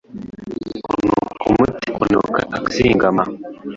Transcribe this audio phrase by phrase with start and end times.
[0.77, 3.23] ngo ni ukumutera kunanuka akazingama